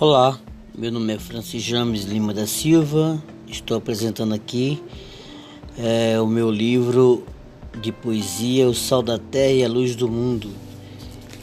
[0.00, 0.40] Olá,
[0.76, 4.82] meu nome é Francis James Lima da Silva, estou apresentando aqui
[5.78, 7.24] é, o meu livro
[7.80, 10.50] de poesia O Sal da Terra e a Luz do Mundo.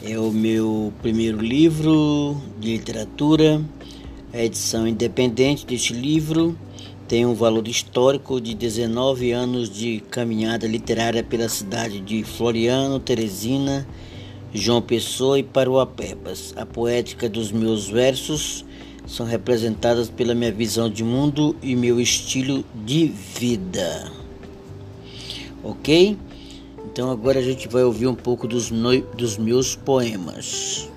[0.03, 3.63] É o meu primeiro livro de literatura,
[4.33, 6.54] a edição independente deste livro
[7.07, 13.88] tem um valor histórico de 19 anos de caminhada literária pela cidade de Floriano, Teresina,
[14.53, 16.53] João Pessoa e Paruapebas.
[16.57, 18.65] A poética dos meus versos
[19.07, 24.11] são representadas pela minha visão de mundo e meu estilo de vida.
[25.63, 26.17] Ok?
[26.85, 28.71] Então agora a gente vai ouvir um pouco dos,
[29.15, 30.89] dos meus poemas.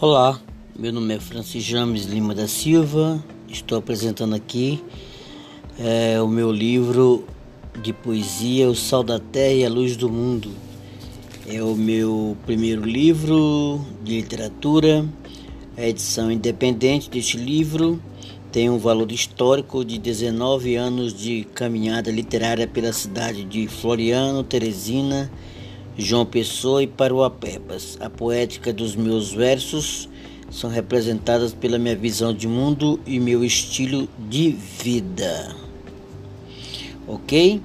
[0.00, 0.38] Olá.
[0.76, 4.82] Meu nome é Francis James Lima da Silva, estou apresentando aqui
[5.78, 7.24] é, o meu livro
[7.80, 10.50] de poesia O Sal da Terra e a Luz do Mundo.
[11.46, 15.06] É o meu primeiro livro de literatura,
[15.76, 18.02] a edição independente deste livro
[18.50, 25.30] tem um valor histórico de 19 anos de caminhada literária pela cidade de Floriano, Teresina,
[25.96, 27.96] João Pessoa e Paruapebas.
[28.00, 30.08] A poética dos meus versos
[30.50, 35.54] são representadas pela minha visão de mundo e meu estilo de vida.
[37.06, 37.60] Ok?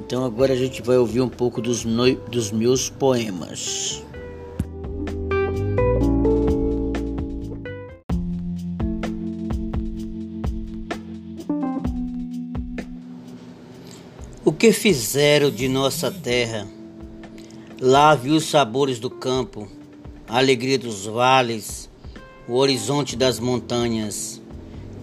[0.00, 1.84] Então agora a gente vai ouvir um pouco dos,
[2.30, 4.02] dos meus poemas.
[14.44, 16.66] O que fizeram de nossa terra?
[17.80, 19.66] Lá vi os sabores do campo,
[20.28, 21.88] a alegria dos vales,
[22.48, 24.40] o horizonte das montanhas.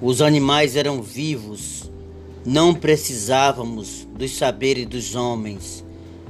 [0.02, 1.92] Os animais eram vivos,
[2.46, 5.84] não precisávamos dos saberes dos homens.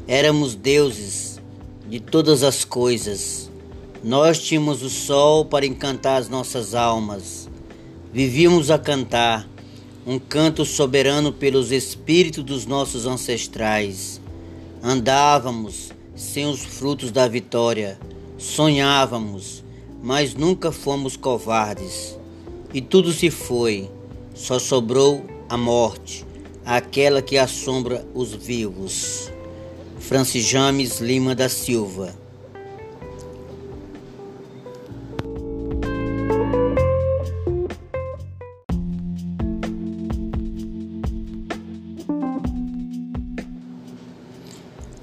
[0.07, 1.39] Éramos deuses
[1.89, 3.49] de todas as coisas.
[4.03, 7.49] Nós tínhamos o sol para encantar as nossas almas.
[8.11, 9.47] Vivíamos a cantar
[10.05, 14.19] um canto soberano pelos espíritos dos nossos ancestrais.
[14.81, 17.99] Andávamos sem os frutos da vitória.
[18.37, 19.60] Sonhávamos
[20.01, 22.17] mas nunca fomos covardes.
[22.73, 23.89] E tudo se foi,
[24.33, 26.25] só sobrou a morte,
[26.65, 29.31] aquela que assombra os vivos.
[29.99, 32.21] Francis James Lima da Silva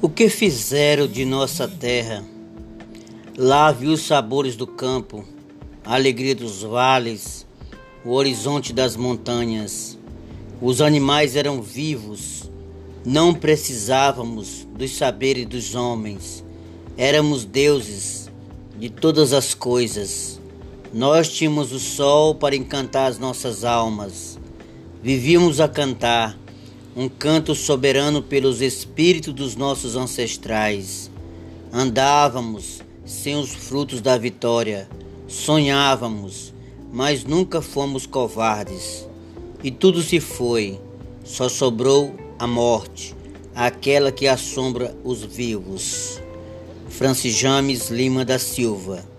[0.00, 2.25] O que fizeram de nossa terra?
[3.41, 5.25] Lá vi os sabores do campo,
[5.84, 7.47] a alegria dos vales,
[8.04, 9.97] o horizonte das montanhas.
[10.60, 12.50] Os animais eram vivos,
[13.06, 16.44] não precisávamos dos saberes dos homens.
[16.97, 18.28] Éramos deuses
[18.77, 20.41] de todas as coisas.
[20.93, 24.37] Nós tínhamos o sol para encantar as nossas almas.
[25.00, 26.37] Vivíamos a cantar
[26.97, 31.09] um canto soberano pelos espíritos dos nossos ancestrais.
[31.72, 34.89] Andávamos sem os frutos da vitória.
[35.27, 36.53] Sonhávamos,
[36.93, 39.09] mas nunca fomos covardes.
[39.65, 40.79] E tudo se foi,
[41.25, 43.17] só sobrou a morte,
[43.55, 46.21] aquela que assombra os vivos.
[46.89, 49.18] Francis James Lima da Silva